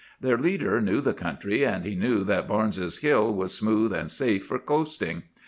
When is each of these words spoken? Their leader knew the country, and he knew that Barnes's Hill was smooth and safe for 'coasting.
Their 0.19 0.35
leader 0.35 0.81
knew 0.81 0.99
the 0.99 1.13
country, 1.13 1.63
and 1.63 1.85
he 1.85 1.93
knew 1.93 2.23
that 2.23 2.47
Barnes's 2.47 2.97
Hill 3.01 3.31
was 3.35 3.53
smooth 3.55 3.93
and 3.93 4.09
safe 4.09 4.43
for 4.43 4.57
'coasting. 4.57 5.21